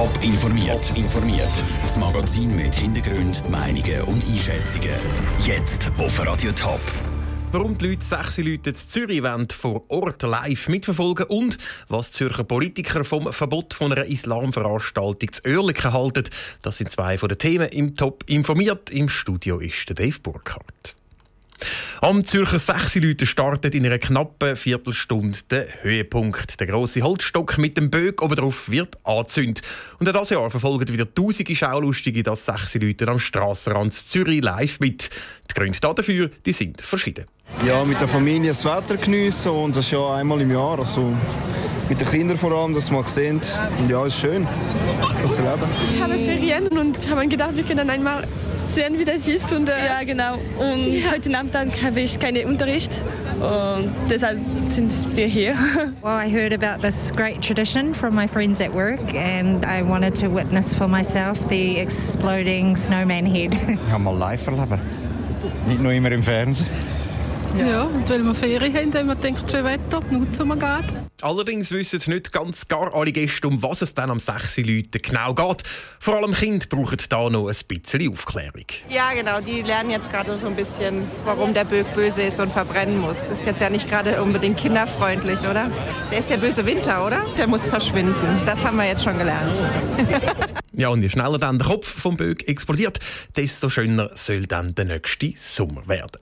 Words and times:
Top 0.00 0.24
informiert. 0.24 0.96
informiert. 0.96 1.62
Das 1.82 1.98
Magazin 1.98 2.56
mit 2.56 2.74
Hintergrund, 2.74 3.46
Meinungen 3.50 4.00
und 4.04 4.24
Einschätzungen. 4.24 4.94
Jetzt 5.44 5.90
auf 5.98 6.26
Radio 6.26 6.50
Top. 6.52 6.80
Warum 7.52 7.76
die 7.76 7.88
Leute 7.88 8.02
sechs 8.02 8.38
Leute 8.38 8.70
in 8.70 8.76
Zürich 8.76 9.22
wollen, 9.22 9.48
vor 9.50 9.84
Ort 9.88 10.22
live 10.22 10.70
mitverfolgen 10.70 11.26
und 11.26 11.58
was 11.90 12.12
Zürcher 12.12 12.44
Politiker 12.44 13.04
vom 13.04 13.30
Verbot 13.30 13.74
von 13.74 13.92
einer 13.92 14.06
Islamveranstaltung 14.06 15.32
zu 15.34 15.42
Oerlikon 15.44 15.92
halten, 15.92 16.24
das 16.62 16.78
sind 16.78 16.90
zwei 16.90 17.18
von 17.18 17.28
den 17.28 17.36
Themen 17.36 17.68
im 17.68 17.94
Top 17.94 18.24
informiert. 18.26 18.88
Im 18.88 19.10
Studio 19.10 19.58
ist 19.58 19.86
der 19.90 19.96
Dave 19.96 20.18
Burkhardt. 20.22 20.96
Am 22.00 22.24
Zürcher 22.24 22.58
Sechsi-Leute 22.58 23.26
startet 23.26 23.74
in 23.74 23.84
einer 23.84 23.98
knappen 23.98 24.56
Viertelstunde 24.56 25.38
der 25.50 25.66
Höhepunkt. 25.82 26.58
Der 26.60 26.66
große 26.66 27.02
Holzstock 27.02 27.58
mit 27.58 27.76
dem 27.76 27.90
Böck 27.90 28.22
oben 28.22 28.36
drauf 28.36 28.70
wird 28.70 28.96
angezündet. 29.04 29.62
Und 29.98 30.08
in 30.08 30.12
diesem 30.12 30.38
Jahr 30.38 30.50
verfolgen 30.50 30.88
wieder 30.88 31.12
tausende 31.12 31.54
Schaulustige 31.54 32.22
das 32.22 32.46
Sechsi-Leute 32.46 33.08
am 33.08 33.18
Strassenrand 33.18 33.92
Zürich 33.92 34.42
live 34.42 34.80
mit. 34.80 35.10
Die 35.50 35.54
Gründe 35.54 35.78
dafür 35.80 36.30
die 36.46 36.52
sind 36.52 36.80
verschieden. 36.80 37.26
Ja, 37.66 37.84
mit 37.84 38.00
der 38.00 38.08
Familie 38.08 38.48
das 38.48 38.64
Wetter 38.64 38.96
geniessen 38.96 39.50
und 39.50 39.76
das 39.76 39.84
ist 39.84 39.92
ja 39.92 40.14
einmal 40.14 40.40
im 40.40 40.50
Jahr. 40.50 40.78
Also 40.78 41.12
mit 41.88 42.00
den 42.00 42.08
Kindern 42.08 42.38
vor 42.38 42.52
allem, 42.52 42.72
dass 42.72 42.90
man 42.90 43.06
sehen. 43.06 43.40
Und 43.78 43.90
ja, 43.90 44.06
ist 44.06 44.20
schön, 44.20 44.46
das 45.20 45.34
zu 45.34 45.42
erleben. 45.42 45.68
Ich 45.92 46.00
habe 46.00 46.18
Ferien 46.18 46.68
und 46.68 46.96
habe 47.10 47.26
gedacht, 47.26 47.56
wir 47.56 47.64
können 47.64 47.90
einmal 47.90 48.26
sehen, 48.66 48.98
wie 48.98 49.04
das 49.04 49.28
ist. 49.28 49.52
Und, 49.52 49.68
äh 49.68 49.86
ja, 49.86 50.02
genau. 50.04 50.34
Und 50.58 50.92
ja. 50.92 51.12
heute 51.12 51.30
Nachmittag 51.30 51.68
habe 51.82 52.00
ich 52.00 52.18
keinen 52.18 52.46
Unterricht. 52.46 53.00
Und 53.40 53.94
deshalb 54.10 54.38
sind 54.66 54.92
wir 55.16 55.26
hier. 55.26 55.54
Well, 56.02 56.12
I 56.12 56.28
heard 56.28 56.52
about 56.52 56.82
this 56.82 57.12
great 57.14 57.42
tradition 57.42 57.94
from 57.94 58.14
my 58.14 58.26
friends 58.26 58.60
at 58.60 58.72
work 58.74 59.14
and 59.14 59.64
I 59.64 59.82
wanted 59.82 60.14
to 60.20 60.28
witness 60.28 60.74
for 60.74 60.88
myself 60.88 61.48
the 61.48 61.78
exploding 61.78 62.76
snowman 62.76 63.26
head. 63.26 63.56
Ja, 63.90 63.98
mal 63.98 64.16
live 64.16 64.46
erleben. 64.46 64.80
Nicht 65.66 65.80
nur 65.80 65.92
immer 65.92 66.12
im 66.12 66.22
Fernsehen. 66.22 66.66
Ja, 67.58 67.66
ja 67.66 67.82
und 67.82 68.08
weil 68.08 68.22
wir 68.22 68.34
Ferien 68.34 68.74
haben, 68.74 68.94
haben 68.94 69.08
wir 69.08 69.16
gedacht, 69.16 69.50
schön 69.50 69.64
Wetter, 69.64 70.00
nutzen 70.10 70.48
wir 70.48 70.56
gerade. 70.56 70.86
Allerdings 71.20 71.70
wissen 71.70 72.00
nicht 72.06 72.32
ganz 72.32 72.68
gar 72.68 72.94
alle 72.94 73.12
Gäste, 73.12 73.48
um 73.48 73.62
was 73.62 73.82
es 73.82 73.94
dann 73.94 74.10
am 74.10 74.20
6 74.20 74.58
Leuten 74.58 75.02
genau 75.02 75.34
geht. 75.34 75.64
Vor 75.98 76.16
allem 76.16 76.32
Kinder 76.32 76.66
brauchen 76.68 76.98
da 77.08 77.28
noch 77.28 77.48
ein 77.48 77.56
bisschen 77.66 78.10
Aufklärung. 78.10 78.64
Ja, 78.88 79.12
genau. 79.12 79.40
Die 79.40 79.62
lernen 79.62 79.90
jetzt 79.90 80.10
gerade 80.10 80.36
so 80.36 80.46
ein 80.46 80.56
bisschen, 80.56 81.06
warum 81.24 81.52
der 81.52 81.64
Böck 81.64 81.92
böse 81.94 82.22
ist 82.22 82.40
und 82.40 82.52
verbrennen 82.52 82.98
muss. 82.98 83.28
Ist 83.28 83.44
jetzt 83.44 83.60
ja 83.60 83.68
nicht 83.68 83.88
gerade 83.88 84.22
unbedingt 84.22 84.56
kinderfreundlich, 84.56 85.40
oder? 85.40 85.70
Der 86.10 86.20
ist 86.20 86.30
der 86.30 86.38
böse 86.38 86.64
Winter, 86.64 87.04
oder? 87.04 87.22
Der 87.36 87.46
muss 87.46 87.66
verschwinden. 87.66 88.40
Das 88.46 88.58
haben 88.62 88.76
wir 88.76 88.86
jetzt 88.86 89.04
schon 89.04 89.18
gelernt. 89.18 89.62
ja, 90.72 90.88
und 90.88 91.02
je 91.02 91.10
schneller 91.10 91.38
dann 91.38 91.58
der 91.58 91.66
Kopf 91.66 91.86
vom 91.86 92.16
Böck 92.16 92.48
explodiert, 92.48 93.00
desto 93.36 93.68
schöner 93.68 94.10
soll 94.14 94.46
dann 94.46 94.74
der 94.74 94.86
nächste 94.86 95.32
Sommer 95.36 95.86
werden. 95.88 96.20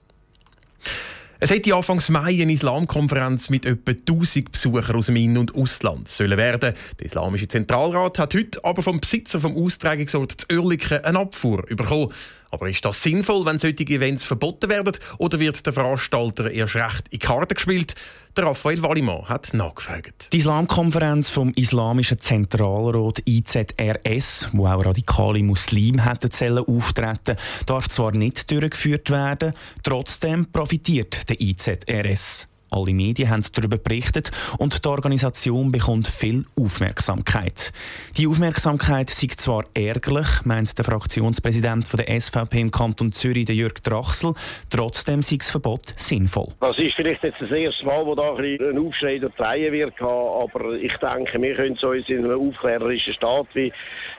Es 1.41 1.51
hätte 1.51 1.73
Anfangs 1.73 2.09
Mai 2.09 2.41
eine 2.41 2.51
Islamkonferenz 2.51 3.49
mit 3.49 3.65
etwa 3.65 3.91
1000 3.91 4.51
Besuchern 4.51 4.97
aus 4.97 5.05
dem 5.05 5.15
In- 5.15 5.37
und 5.37 5.55
Ausland 5.55 6.09
sollen 6.09 6.37
werden. 6.37 6.73
Der 6.99 7.05
Islamische 7.05 7.47
Zentralrat 7.47 8.19
hat 8.19 8.35
heute 8.35 8.61
aber 8.65 8.83
vom 8.83 8.99
Besitzer 8.99 9.39
vom 9.39 9.55
Austragungsort 9.55 10.33
zu 10.33 10.59
Oerlikon 10.59 10.97
eine 10.97 11.19
Abfuhr 11.19 11.63
bekommen. 11.63 12.11
Aber 12.51 12.69
ist 12.69 12.83
das 12.83 13.01
sinnvoll, 13.01 13.45
wenn 13.45 13.59
solche 13.59 13.83
Events 13.83 14.25
verboten 14.25 14.69
werden? 14.69 14.97
Oder 15.17 15.39
wird 15.39 15.65
der 15.65 15.73
Veranstalter 15.73 16.49
erst 16.49 16.75
recht 16.75 17.07
in 17.09 17.19
Karten 17.19 17.53
gespielt? 17.53 17.95
Der 18.35 18.45
Raphael 18.45 18.81
Wallimann 18.81 19.27
hat 19.27 19.53
nachgefragt. 19.53 20.29
Die 20.33 20.37
Islamkonferenz 20.37 21.29
vom 21.29 21.51
Islamischen 21.55 22.19
Zentralrat 22.19 23.21
IZRS, 23.27 24.49
wo 24.53 24.67
auch 24.67 24.85
radikale 24.85 25.43
Muslime 25.43 26.05
hätten 26.05 26.57
auftreten 26.59 27.35
darf 27.65 27.89
zwar 27.89 28.11
nicht 28.11 28.49
durchgeführt 28.51 29.09
werden, 29.09 29.53
trotzdem 29.83 30.51
profitiert 30.51 31.29
der 31.29 31.41
IZRS. 31.41 32.48
Alle 32.71 32.93
Medien 32.93 33.29
haben 33.29 33.43
darüber 33.53 33.77
berichtet 33.77 34.31
und 34.57 34.83
die 34.83 34.87
Organisation 34.87 35.71
bekommt 35.71 36.07
viel 36.07 36.45
Aufmerksamkeit. 36.55 37.71
Die 38.17 38.27
Aufmerksamkeit 38.27 39.09
sei 39.09 39.27
zwar 39.35 39.65
ärgerlich, 39.73 40.27
meint 40.43 40.77
der 40.77 40.85
Fraktionspräsident 40.85 41.87
der 41.97 42.21
SVP 42.21 42.59
im 42.59 42.71
Kanton 42.71 43.11
Zürich, 43.11 43.45
der 43.45 43.55
Jörg 43.55 43.75
Drachsel, 43.83 44.33
trotzdem 44.69 45.23
sei 45.23 45.37
das 45.37 45.49
Verbot 45.51 45.93
sinnvoll. 45.95 46.53
Das 46.59 46.77
ist 46.77 46.95
vielleicht 46.95 47.23
jetzt 47.23 47.41
das 47.41 47.51
erste 47.51 47.85
Mal, 47.85 48.05
wo 48.05 48.15
da 48.15 48.35
ein 48.35 48.77
Aufschrei 48.77 49.19
der 49.19 49.31
Reihe 49.37 49.71
wird, 49.71 50.01
aber 50.01 50.73
ich 50.73 50.95
denke, 50.97 51.41
wir 51.41 51.55
können 51.55 51.75
es 51.75 51.83
uns 51.83 52.09
in 52.09 52.25
einem 52.25 52.39
aufklärerischen 52.39 53.13
Staat 53.13 53.47
wie 53.53 53.71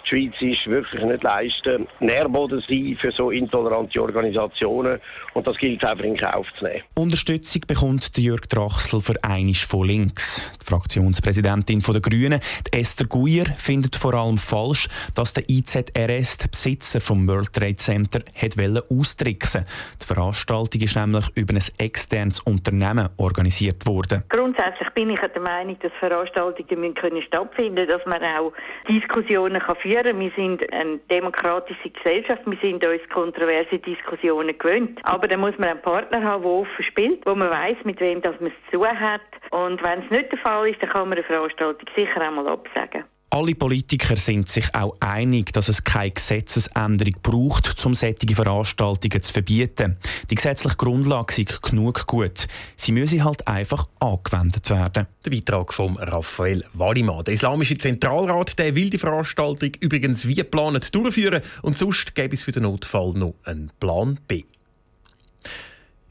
die 0.04 0.08
Schweiz 0.08 0.34
ist 0.40 0.66
wirklich 0.66 1.02
nicht 1.02 1.22
leisten, 1.22 1.86
Nährboden 2.00 2.62
sein 2.66 2.96
für 3.00 3.12
so 3.12 3.30
intolerante 3.30 4.00
Organisationen 4.00 5.00
und 5.34 5.46
das 5.46 5.56
gilt 5.56 5.84
einfach 5.84 6.04
in 6.04 6.16
Kauf 6.16 6.46
zu 6.58 6.64
nehmen. 6.64 6.82
Unterstützung 6.94 7.62
bekommt 7.66 8.16
der 8.16 8.24
Jörg 8.24 8.39
Jörg 8.40 8.48
Drachsel 8.48 9.00
für 9.00 9.22
einisch 9.22 9.66
von 9.66 9.86
links. 9.86 10.40
Die 10.60 10.64
Fraktionspräsidentin 10.64 11.80
der 11.80 12.00
Grünen, 12.00 12.40
Esther 12.70 13.06
Guyer, 13.06 13.44
findet 13.56 13.96
vor 13.96 14.14
allem 14.14 14.38
falsch, 14.38 14.88
dass 15.14 15.32
der 15.32 15.48
IZRS, 15.48 16.38
der 16.38 16.48
Besitzer 16.50 17.00
vom 17.00 17.26
World 17.26 17.52
Trade 17.52 17.76
Center, 17.76 18.20
hat 18.34 18.56
austricksen 18.88 19.64
Die 20.00 20.06
Veranstaltung 20.06 20.80
ist 20.80 20.96
nämlich 20.96 21.26
über 21.34 21.54
ein 21.54 21.62
externes 21.78 22.40
Unternehmen 22.40 23.08
organisiert 23.16 23.86
worden. 23.86 24.22
Grundsätzlich 24.28 24.90
bin 24.90 25.10
ich 25.10 25.20
der 25.20 25.42
Meinung, 25.42 25.76
dass 25.80 25.92
Veranstaltungen 25.98 26.94
können 26.94 27.22
stattfinden 27.22 27.88
dass 27.88 28.06
man 28.06 28.22
auch 28.22 28.52
Diskussionen 28.88 29.60
kann 29.60 29.76
führen 29.76 30.04
kann. 30.04 30.20
Wir 30.20 30.30
sind 30.36 30.72
eine 30.72 30.98
demokratische 31.10 31.90
Gesellschaft, 31.90 32.42
wir 32.46 32.58
sind 32.58 32.84
uns 32.84 33.08
kontroverse 33.12 33.78
Diskussionen 33.78 34.56
gewöhnt. 34.56 35.00
Aber 35.02 35.26
da 35.26 35.36
muss 35.36 35.58
man 35.58 35.70
einen 35.70 35.82
Partner 35.82 36.22
haben, 36.22 36.42
der 36.42 36.50
offen 36.50 36.84
spielt, 36.84 37.26
wo 37.26 37.34
man 37.34 37.50
weiß, 37.50 37.78
mit 37.84 38.00
wem 38.00 38.22
dass 38.30 38.40
man 38.40 38.50
es 38.50 38.70
zu 38.72 38.86
hat. 38.86 39.20
Und 39.50 39.82
wenn 39.82 40.00
es 40.00 40.10
nicht 40.10 40.32
der 40.32 40.38
Fall 40.38 40.68
ist, 40.68 40.82
dann 40.82 40.90
kann 40.90 41.08
man 41.08 41.18
eine 41.18 41.26
Veranstaltung 41.26 41.88
sicher 41.94 42.20
einmal 42.20 42.48
absagen. 42.48 43.04
Alle 43.32 43.54
Politiker 43.54 44.16
sind 44.16 44.48
sich 44.48 44.74
auch 44.74 44.96
einig, 44.98 45.52
dass 45.52 45.68
es 45.68 45.84
keine 45.84 46.10
Gesetzesänderung 46.10 47.14
braucht, 47.22 47.86
um 47.86 47.94
solche 47.94 48.34
Veranstaltungen 48.34 49.22
zu 49.22 49.32
verbieten. 49.32 49.98
Die 50.30 50.34
gesetzliche 50.34 50.76
Grundlage 50.76 51.42
ist 51.42 51.62
genug 51.62 52.08
gut. 52.08 52.48
Sie 52.76 52.90
müssen 52.90 53.22
halt 53.22 53.46
einfach 53.46 53.86
angewendet 54.00 54.68
werden. 54.68 55.06
Der 55.24 55.30
Beitrag 55.30 55.72
von 55.72 55.96
Raphael 55.96 56.64
Wallimann. 56.72 57.22
Der 57.22 57.34
Islamische 57.34 57.78
Zentralrat 57.78 58.58
der 58.58 58.74
will 58.74 58.90
die 58.90 58.98
Veranstaltung 58.98 59.70
übrigens 59.78 60.26
wie 60.26 60.34
geplant 60.34 60.92
durchführen 60.92 61.42
und 61.62 61.78
sonst 61.78 62.16
gäbe 62.16 62.34
es 62.34 62.42
für 62.42 62.52
den 62.52 62.64
Notfall 62.64 63.12
noch 63.12 63.34
einen 63.44 63.70
Plan 63.78 64.18
B. 64.26 64.42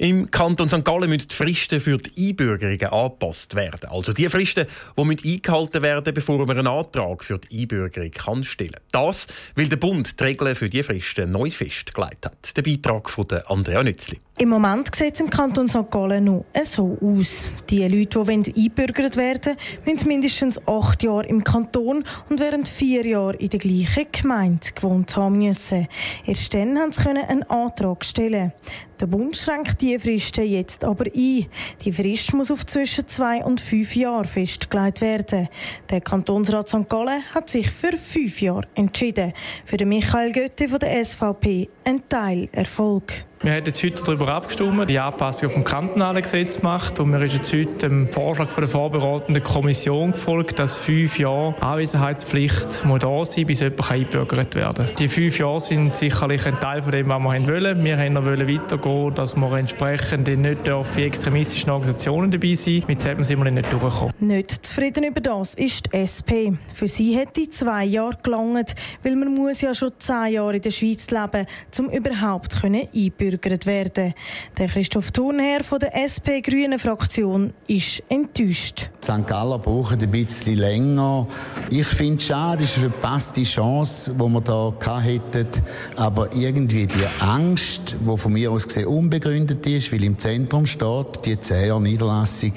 Im 0.01 0.31
Kanton 0.31 0.69
St. 0.69 0.85
Gallen 0.85 1.09
müssen 1.09 1.27
die 1.27 1.35
Fristen 1.35 1.81
für 1.81 1.97
die 1.97 2.29
Einbürgerungen 2.29 2.85
angepasst 2.85 3.53
werden. 3.53 3.89
Also 3.89 4.13
die 4.13 4.29
Fristen, 4.29 4.65
die 4.97 5.03
müssen 5.03 5.27
eingehalten 5.27 5.83
werden 5.83 6.13
bevor 6.13 6.45
man 6.45 6.57
einen 6.57 6.67
Antrag 6.67 7.21
für 7.21 7.37
die 7.37 7.63
Einbürgerung 7.63 8.09
kann 8.11 8.43
stellen 8.45 8.71
kann. 8.71 9.03
Das, 9.07 9.27
weil 9.55 9.67
der 9.67 9.75
Bund 9.75 10.17
die 10.17 10.23
Regeln 10.23 10.55
für 10.55 10.69
diese 10.69 10.85
Fristen 10.85 11.31
neu 11.31 11.51
festgelegt 11.51 12.25
hat. 12.25 12.55
Der 12.55 12.61
Beitrag 12.61 13.09
von 13.09 13.25
Andrea 13.47 13.83
Nützli. 13.83 14.21
Im 14.41 14.47
Moment 14.47 14.95
sieht 14.95 15.15
es 15.15 15.19
im 15.19 15.29
Kanton 15.29 15.67
St. 15.67 15.91
Gallen 15.91 16.23
noch 16.23 16.45
so 16.63 16.97
aus. 17.01 17.49
Die 17.69 17.85
Leute, 17.85 18.23
die 18.23 18.69
einbürgert 18.69 19.17
werden 19.17 19.57
müssen 19.85 20.07
mindestens 20.07 20.65
acht 20.65 21.03
Jahre 21.03 21.25
im 21.25 21.43
Kanton 21.43 22.05
und 22.29 22.39
während 22.39 22.69
vier 22.69 23.05
Jahre 23.05 23.35
in 23.35 23.49
der 23.49 23.59
gleichen 23.59 24.05
Gemeinde 24.09 24.71
gewohnt 24.73 25.17
haben 25.17 25.39
müssen. 25.39 25.89
Erst 26.25 26.53
dann 26.53 26.79
haben 26.79 26.93
sie 26.93 27.05
einen 27.09 27.43
Antrag 27.49 28.05
stellen. 28.05 28.53
Der 29.01 29.07
Bund 29.07 29.35
schränkt 29.35 29.81
diese 29.81 29.99
Fristen 29.99 30.47
jetzt 30.47 30.85
aber 30.85 31.07
ein. 31.13 31.47
Die 31.83 31.91
Frist 31.91 32.33
muss 32.33 32.49
auf 32.49 32.65
zwischen 32.65 33.09
zwei 33.09 33.43
und 33.43 33.59
fünf 33.59 33.93
Jahre 33.93 34.23
festgelegt 34.23 35.01
werden. 35.01 35.49
Der 35.89 35.99
Kantonsrat 35.99 36.69
St. 36.69 36.87
Gallen 36.87 37.23
hat 37.35 37.49
sich 37.49 37.69
für 37.69 37.97
fünf 37.97 38.39
Jahre 38.39 38.67
entschieden. 38.75 39.33
Für 39.65 39.85
Michael 39.85 40.31
Götte 40.31 40.69
von 40.69 40.79
der 40.79 41.03
SVP 41.03 41.67
ein 41.83 42.07
Teilerfolg. 42.07 43.25
Wir 43.41 43.53
haben 43.53 43.63
jetzt 43.63 43.81
heute 43.81 44.03
darüber 44.03 44.27
abgestimmt, 44.33 44.89
die 44.89 44.99
Anpassung 44.99 45.47
auf 45.47 45.53
dem 45.53 45.63
kantonalen 45.63 46.21
Gesetz 46.21 46.57
gemacht 46.57 46.99
und 46.99 47.13
wir 47.13 47.19
sind 47.19 47.37
jetzt 47.37 47.53
heute 47.53 47.87
dem 47.87 48.11
Vorschlag 48.11 48.49
von 48.49 48.59
der 48.59 48.69
vorbereitenden 48.69 49.41
Kommission 49.41 50.11
gefolgt, 50.11 50.59
dass 50.59 50.75
fünf 50.75 51.17
Jahre 51.17 51.55
Anwesenheitspflicht 51.61 52.83
muss 52.83 52.99
da 52.99 53.23
sein, 53.23 53.45
bis 53.45 53.61
jemand 53.61 53.89
eingebürgert 53.89 54.55
werden 54.55 54.87
kann. 54.87 54.95
Die 54.95 55.07
fünf 55.07 55.39
Jahre 55.39 55.61
sind 55.61 55.95
sicherlich 55.95 56.45
ein 56.47 56.59
Teil 56.59 56.81
von 56.81 56.91
dem, 56.91 57.07
was 57.07 57.23
wir 57.23 57.47
wollen. 57.47 57.81
Wir 57.85 58.09
noch 58.09 58.25
weitergehen, 58.25 59.15
dass 59.15 59.37
wir 59.37 59.53
entsprechend 59.53 60.27
nicht 60.27 60.67
für 60.67 61.01
extremistische 61.01 61.71
Organisationen 61.71 62.31
dabei 62.31 62.55
sein. 62.55 62.83
Mit 62.87 63.05
dem 63.05 63.23
sind 63.23 63.41
wir 63.41 63.49
nicht 63.49 63.71
durchgekommen. 63.71 64.13
Nicht 64.19 64.65
zufrieden 64.65 65.05
über 65.05 65.21
das 65.21 65.53
ist 65.53 65.85
die 65.85 65.95
SP. 65.95 66.59
Für 66.73 66.89
sie 66.89 67.15
hätte 67.15 67.47
zwei 67.47 67.85
Jahre 67.85 68.17
gelangt, 68.21 68.75
weil 69.01 69.15
man 69.15 69.33
muss 69.33 69.61
ja 69.61 69.73
schon 69.73 69.93
zehn 69.97 70.33
Jahre 70.33 70.57
in 70.57 70.61
der 70.61 70.71
Schweiz 70.71 71.09
leben, 71.09 71.47
um 71.77 71.89
überhaupt 71.89 72.61
einbürgern 72.65 73.28
einbürgert 73.29 73.65
werden. 73.65 74.13
Der 74.57 74.67
Christoph 74.67 75.11
Thurnherr 75.11 75.63
von 75.63 75.79
der 75.79 75.95
SP-Grünen-Fraktion 75.95 77.53
ist 77.67 78.03
enttäuscht. 78.09 78.89
St. 79.03 79.25
Galler 79.25 79.59
brauchen 79.59 79.99
ein 80.01 80.11
bisschen 80.11 80.57
länger. 80.57 81.27
Ich 81.69 81.87
finde 81.87 82.17
es 82.17 82.25
schade, 82.25 82.63
es 82.63 82.75
ist 82.75 82.83
eine 82.83 82.91
verpasste 82.91 83.43
Chance, 83.43 84.13
die 84.13 84.19
wir 84.19 84.73
hier 84.83 85.01
hätten. 85.01 85.47
Aber 85.95 86.29
irgendwie 86.33 86.87
die 86.87 87.05
Angst, 87.19 87.95
die 87.99 88.17
von 88.17 88.33
mir 88.33 88.51
aus 88.51 88.67
gesehen 88.67 88.87
unbegründet 88.87 89.65
ist, 89.65 89.91
weil 89.91 90.03
im 90.03 90.17
Zentrum 90.17 90.65
steht, 90.65 91.25
die 91.25 91.39
10 91.39 91.81
Niederlassung, 91.81 92.53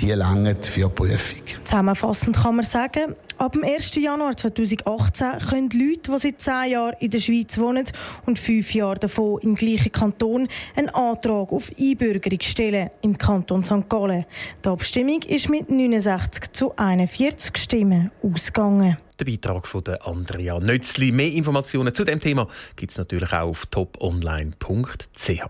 die 0.00 0.12
langen 0.12 0.56
für 0.62 0.88
die 0.88 0.94
Prüfung. 0.94 1.42
Zusammenfassend 1.64 2.36
kann 2.36 2.56
man 2.56 2.64
sagen, 2.64 3.14
ab 3.38 3.52
dem 3.52 3.64
1. 3.64 3.94
Januar 3.96 4.36
2018 4.36 5.48
können 5.48 5.70
Leute, 5.70 6.12
die 6.12 6.18
seit 6.18 6.40
10 6.40 6.70
Jahren 6.72 6.96
in 7.00 7.10
der 7.10 7.18
Schweiz 7.18 7.58
wohnen 7.58 7.84
und 8.26 8.38
5 8.38 8.74
Jahre 8.74 8.98
davon 8.98 9.40
im 9.40 9.54
gleichen 9.54 9.92
Kanton, 9.92 10.48
einen 10.76 10.88
Antrag 10.90 11.52
auf 11.52 11.70
Einbürgerung 11.78 12.40
stellen 12.40 12.90
im 13.02 13.16
Kanton 13.18 13.64
St. 13.64 13.88
Gallen. 13.88 14.24
Die 14.64 14.68
Abstimmung 14.68 15.22
ist 15.22 15.48
mit 15.48 15.70
69 15.70 16.52
zu 16.52 16.76
41 16.76 17.56
Stimmen 17.56 18.10
ausgegangen. 18.22 18.98
Der 19.18 19.24
Beitrag 19.26 19.66
von 19.68 19.84
Andrea 20.02 20.58
Nötzli. 20.58 21.12
Mehr 21.12 21.32
Informationen 21.32 21.94
zu 21.94 22.04
dem 22.04 22.18
Thema 22.18 22.48
gibt 22.74 22.90
es 22.90 22.98
natürlich 22.98 23.32
auch 23.32 23.48
auf 23.48 23.66
toponline.ch. 23.66 25.44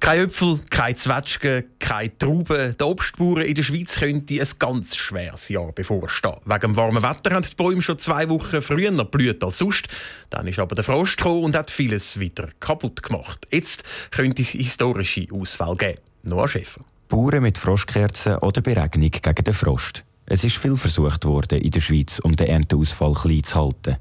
Kein 0.00 0.26
Äpfel, 0.26 0.60
keine 0.70 0.94
Zwetschgen, 0.94 1.64
keine 1.80 2.16
Trauben. 2.16 2.76
Die 2.78 2.84
Obstbauern 2.84 3.42
in 3.42 3.54
der 3.54 3.62
Schweiz 3.64 3.96
könnte 3.96 4.34
ein 4.34 4.48
ganz 4.58 4.94
schweres 4.94 5.48
Jahr 5.48 5.72
bevorstehen. 5.72 6.36
Wegen 6.44 6.60
dem 6.60 6.76
warmen 6.76 7.02
Wetter 7.02 7.34
haben 7.34 7.42
die 7.42 7.54
Bäume 7.56 7.82
schon 7.82 7.98
zwei 7.98 8.28
Wochen 8.28 8.62
früher 8.62 9.04
blüht 9.04 9.42
als 9.42 9.58
sonst. 9.58 9.88
Dann 10.30 10.46
ist 10.46 10.60
aber 10.60 10.76
der 10.76 10.84
Frost 10.84 11.16
gekommen 11.16 11.42
und 11.42 11.56
hat 11.56 11.70
vieles 11.70 12.20
wieder 12.20 12.48
kaputt 12.60 13.02
gemacht. 13.02 13.46
Jetzt 13.50 13.82
könnte 14.10 14.42
es 14.42 14.50
historische 14.50 15.26
Ausfälle 15.32 15.76
geben. 15.76 16.00
Noah 16.22 16.48
Schäfer. 16.48 16.82
Bauern 17.08 17.42
mit 17.42 17.58
Frostkerzen 17.58 18.36
oder 18.36 18.60
Beregnung 18.60 19.10
gegen 19.10 19.44
den 19.44 19.54
Frost. 19.54 20.04
Es 20.26 20.44
ist 20.44 20.58
viel 20.58 20.76
versucht 20.76 21.24
worden, 21.24 21.60
in 21.60 21.70
der 21.70 21.80
Schweiz, 21.80 22.20
um 22.20 22.36
den 22.36 22.46
Ernteausfall 22.46 23.14
klein 23.14 23.42
zu 23.42 23.56
halten. 23.56 23.96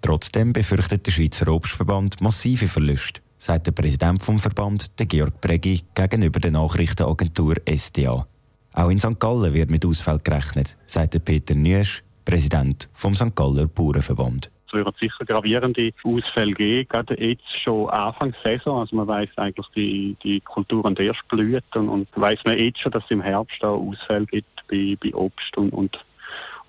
Trotzdem 0.00 0.52
befürchtet 0.52 1.06
der 1.06 1.12
Schweizer 1.12 1.48
Obstverband 1.48 2.20
massive 2.20 2.68
Verluste 2.68 3.20
sagt 3.42 3.66
der 3.66 3.72
Präsident 3.72 4.22
vom 4.22 4.38
Verband, 4.38 4.96
der 5.00 5.06
Georg 5.06 5.40
Bregi, 5.40 5.80
gegenüber 5.96 6.38
der 6.38 6.52
Nachrichtenagentur 6.52 7.56
SDA. 7.66 8.24
Auch 8.72 8.88
in 8.88 9.00
St. 9.00 9.18
Gallen 9.18 9.52
wird 9.52 9.68
mit 9.68 9.84
Ausfall 9.84 10.20
gerechnet, 10.20 10.76
sagt 10.86 11.14
der 11.14 11.18
Peter 11.18 11.56
Nüsch, 11.56 12.04
Präsident 12.24 12.88
vom 12.94 13.16
St. 13.16 13.34
Galler 13.34 13.66
Bauernverband. 13.66 14.48
Es 14.68 14.72
wird 14.72 14.96
sicher 14.96 15.24
gravierende 15.24 15.92
Ausfälle 16.04 16.54
geben, 16.54 16.88
gerade 16.88 17.20
jetzt 17.20 17.60
schon 17.64 17.90
Anfang 17.90 18.32
Saison. 18.44 18.78
Also 18.78 18.94
man 18.94 19.08
weiß 19.08 19.30
eigentlich, 19.36 19.66
die, 19.74 20.16
die 20.22 20.40
Kulturen 20.40 20.94
erst 20.94 21.26
blühen 21.26 21.62
und, 21.74 21.88
und 21.88 22.08
weiß 22.14 22.44
man 22.44 22.56
jetzt 22.56 22.78
schon, 22.78 22.92
dass 22.92 23.04
es 23.04 23.10
im 23.10 23.22
Herbst 23.22 23.62
auch 23.64 23.80
Ausfälle 23.80 24.26
gibt 24.26 24.64
bei, 24.70 24.96
bei 25.02 25.12
Obst 25.14 25.56
und, 25.56 25.72
und 25.72 25.98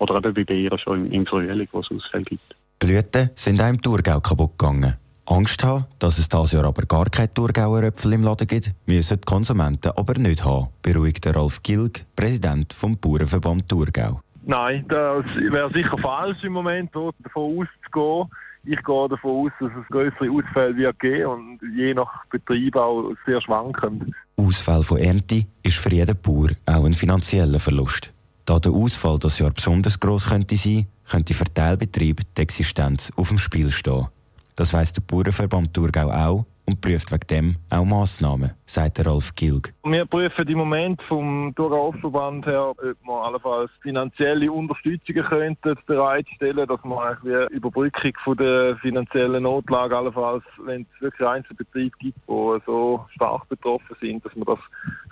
oder 0.00 0.16
eben 0.16 0.34
bei 0.34 0.42
Beeren 0.42 0.78
schon 0.78 1.06
im, 1.06 1.12
im 1.12 1.24
Frühling, 1.24 1.68
wo 1.70 1.80
es 1.80 1.90
Ausfälle 1.92 2.24
gibt. 2.24 2.56
Blüten 2.80 3.30
sind 3.36 3.62
auch 3.62 3.68
im 3.68 3.80
Thurgau 3.80 4.20
kaputt 4.20 4.58
gegangen. 4.58 4.96
Angst 5.26 5.64
haben, 5.64 5.86
dass 5.98 6.18
es 6.18 6.28
dieses 6.28 6.52
Jahr 6.52 6.64
aber 6.64 6.84
gar 6.84 7.06
keine 7.06 7.32
Thurgauer 7.32 7.82
Äpfel 7.82 8.12
im 8.12 8.22
Laden 8.22 8.46
gibt, 8.46 8.72
müssen 8.86 9.20
die 9.20 9.24
Konsumenten 9.24 9.92
aber 9.96 10.18
nicht 10.18 10.44
haben, 10.44 10.68
beruhigt 10.82 11.26
Ralf 11.26 11.62
Gilg, 11.62 12.04
Präsident 12.14 12.72
vom 12.72 12.96
Bauernverband 12.98 13.68
Thurgau. 13.68 14.20
Nein, 14.46 14.84
das 14.88 15.24
wäre 15.36 15.72
sicher 15.72 15.96
falsch 15.98 16.44
im 16.44 16.52
Moment, 16.52 16.90
davon 16.94 17.66
auszugehen. 17.92 18.28
Ich 18.66 18.82
gehe 18.82 19.08
davon 19.08 19.46
aus, 19.46 19.52
dass 19.60 19.70
es 19.80 19.88
größere 19.88 20.30
Ausfälle 20.30 20.76
wird 20.76 20.98
geben 20.98 21.26
und 21.26 21.60
je 21.76 21.94
nach 21.94 22.24
Betrieb 22.30 22.76
auch 22.76 23.12
sehr 23.26 23.40
schwankend. 23.40 24.14
Ausfall 24.36 24.82
von 24.82 24.98
Ernte 24.98 25.46
ist 25.62 25.76
für 25.76 25.90
jeden 25.90 26.16
Bauer 26.20 26.50
auch 26.66 26.84
ein 26.84 26.94
finanzieller 26.94 27.58
Verlust. 27.58 28.12
Da 28.46 28.58
der 28.58 28.72
Ausfall 28.72 29.18
das 29.18 29.38
Jahr 29.38 29.50
besonders 29.50 30.00
gross 30.00 30.28
könnte 30.28 30.56
sein, 30.56 30.86
könnte 31.10 31.34
für 31.34 31.44
Teilbetrieb 31.44 32.22
die 32.36 32.42
Existenz 32.42 33.10
auf 33.16 33.28
dem 33.28 33.38
Spiel 33.38 33.70
stehen. 33.70 34.08
Das 34.56 34.72
weiss 34.72 34.92
der 34.92 35.02
Bauernverband 35.02 35.74
Thurgau 35.74 36.10
auch 36.12 36.46
und 36.66 36.80
prüft 36.80 37.10
wegen 37.10 37.26
dem 37.28 37.56
auch 37.70 37.84
Massnahmen, 37.84 38.52
sagt 38.66 39.04
Ralf 39.04 39.34
Gilg. 39.34 39.74
Wir 39.82 40.06
prüfen 40.06 40.46
im 40.46 40.58
Moment 40.58 41.02
vom 41.02 41.52
Thurgau 41.56 41.92
Verband 42.00 42.46
her, 42.46 42.68
ob 42.70 42.80
wir 42.80 43.12
allenfalls 43.12 43.70
finanzielle 43.82 44.50
Unterstützungen 44.52 45.24
könnten 45.24 45.74
bereitstellen, 45.86 46.68
dass 46.68 46.78
man 46.84 47.16
eine 47.20 47.46
Überbrückung 47.46 48.12
von 48.22 48.36
der 48.36 48.76
finanziellen 48.76 49.42
Notlage 49.42 49.96
allenfalls, 49.96 50.44
wenn 50.64 50.82
es 50.82 51.02
wirklich 51.02 51.28
Einzelbetriebe 51.28 51.96
gibt, 51.98 52.18
die 52.18 52.58
so 52.64 53.04
stark 53.10 53.48
betroffen 53.48 53.96
sind, 54.00 54.24
dass 54.24 54.36
man 54.36 54.46
das 54.46 54.60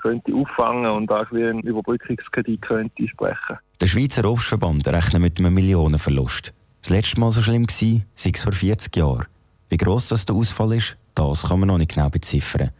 könnte 0.00 0.32
auffangen 0.34 0.90
und 0.90 1.10
auch 1.10 1.30
einen 1.32 1.60
Überbrückungskredit 1.60 2.62
könnte 2.62 3.08
sprechen. 3.08 3.58
Der 3.80 3.88
Schweizer 3.88 4.24
Obstverband 4.24 4.86
rechnet 4.86 5.20
mit 5.20 5.40
einem 5.40 5.54
Millionenverlust. 5.54 6.54
Das 6.82 6.90
letzte 6.90 7.20
Mal 7.20 7.30
so 7.30 7.42
schlimm 7.42 7.66
war, 7.68 8.00
sei 8.14 8.30
es 8.34 8.42
vor 8.42 8.52
40 8.52 8.96
Jahren. 8.96 9.26
Wie 9.68 9.76
gross 9.76 10.08
das 10.08 10.26
der 10.26 10.34
Ausfall 10.34 10.74
ist, 10.74 10.96
das 11.14 11.44
kann 11.44 11.60
man 11.60 11.68
noch 11.68 11.78
nicht 11.78 11.94
genau 11.94 12.10
beziffern. 12.10 12.70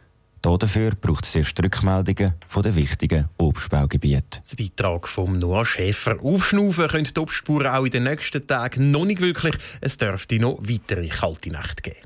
Dafür 0.43 0.90
braucht 1.00 1.25
es 1.25 1.37
erst 1.37 1.62
Rückmeldungen 1.62 2.34
von 2.49 2.64
den 2.64 2.75
wichtigen 2.75 3.28
Obstbaugebieten. 3.38 4.43
Der 4.50 4.56
Beitrag 4.56 5.06
von 5.06 5.38
Noah 5.38 5.64
Schäfer. 5.64 6.16
Aufschnaufen 6.20 6.88
können 6.88 7.08
die 7.16 7.20
Obstspuren 7.20 7.69
auch 7.69 7.84
in 7.84 7.93
den 7.93 8.02
nächsten 8.02 8.44
Tagen 8.44 8.90
noch 8.90 9.04
nicht 9.04 9.20
wirklich. 9.20 9.54
Es 9.81 9.96
dürfte 9.96 10.40
noch 10.40 10.58
weitere 10.60 11.06
kalte 11.06 11.50
Nächte 11.50 11.82
geben. 11.82 11.99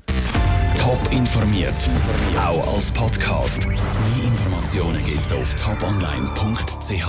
Top 0.77 1.11
informiert, 1.11 1.89
auch 2.39 2.75
als 2.75 2.91
Podcast. 2.91 3.65
Mehr 3.65 3.79
Informationen 4.23 5.03
gibt 5.03 5.25
es 5.25 5.33
auf 5.33 5.55
toponline.ch. 5.55 7.07